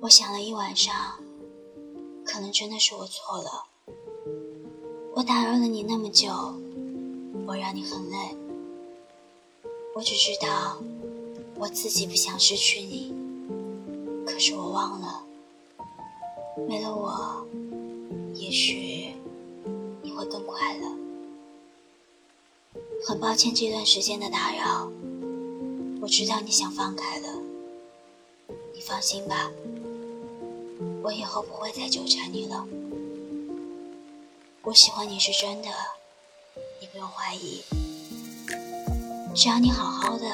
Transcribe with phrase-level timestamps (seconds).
[0.00, 0.94] 我想了一晚上，
[2.24, 3.64] 可能真的是我错了。
[5.14, 6.28] 我打扰了你那么久，
[7.46, 8.36] 我让你很累。
[9.94, 10.78] 我只知道
[11.56, 13.14] 我自己不想失去你，
[14.26, 15.24] 可是我忘了，
[16.68, 17.46] 没了我，
[18.34, 19.14] 也许
[20.02, 20.86] 你会更快乐。
[23.06, 24.90] 很抱歉这段时间的打扰，
[26.02, 27.28] 我知道你想放开了，
[28.74, 29.50] 你放心吧。
[31.02, 32.66] 我以后不会再纠缠你了。
[34.62, 35.68] 我喜欢你是真的，
[36.80, 37.62] 你不用怀疑。
[39.34, 40.24] 只要你好好的，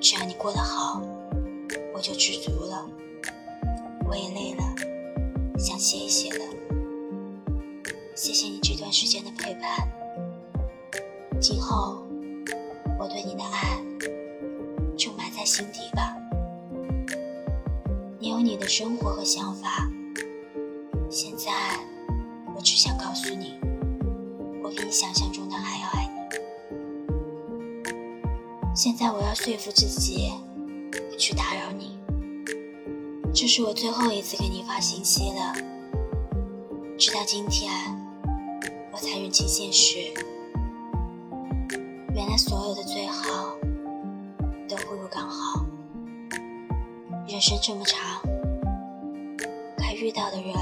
[0.00, 1.02] 只要你过得好，
[1.94, 2.88] 我就知足了。
[4.08, 4.62] 我也累了，
[5.58, 6.44] 想歇一歇了。
[8.14, 9.88] 谢谢你这段时间的陪伴。
[11.40, 12.02] 今后
[12.98, 13.82] 我对你的爱
[14.96, 16.15] 就埋在心底吧。
[18.66, 19.88] 生活和想法。
[21.08, 21.52] 现在，
[22.54, 23.58] 我只想告诉你，
[24.62, 26.16] 我比你想象中的还要爱你。
[28.74, 30.32] 现在，我要说服自己
[30.90, 31.96] 不去打扰你。
[33.32, 35.54] 这是我最后一次给你发信息了。
[36.98, 37.70] 直到今天，
[38.92, 40.12] 我才认清现实。
[42.14, 43.56] 原来，所有的最好
[44.68, 45.64] 都不如刚好。
[47.28, 48.20] 人生这么长，
[50.06, 50.54] 遇到的人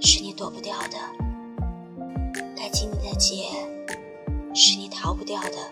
[0.00, 0.96] 是你躲不掉的，
[2.56, 3.50] 该经历的劫
[4.54, 5.70] 是你逃不掉的。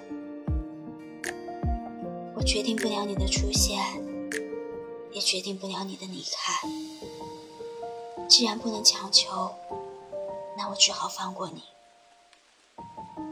[2.36, 3.82] 我决定不了你的出现，
[5.12, 6.68] 也决定不了你的离开。
[8.28, 9.54] 既然不能强求，
[10.58, 11.62] 那我只好放过你。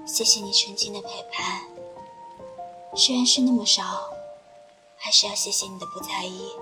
[0.07, 1.69] 谢谢你曾经的陪伴，
[2.95, 3.83] 虽然是那么少。
[4.97, 6.53] 还是要谢谢你的不在意，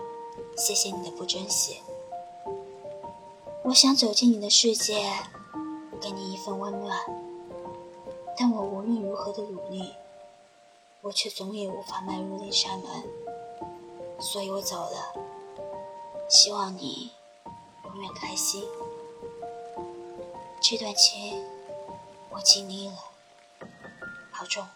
[0.57, 1.77] 谢谢你的不珍惜。
[3.65, 5.11] 我想走进你的世界，
[5.99, 7.01] 给你一份温暖，
[8.37, 9.95] 但我无论如何的努力，
[11.01, 15.15] 我却总也无法迈入那扇门，所以我走了。
[16.29, 17.11] 希望你
[17.85, 18.63] 永远开心。
[20.61, 21.43] 这段情
[22.31, 22.99] 我尽力了，
[24.31, 24.67] 保重。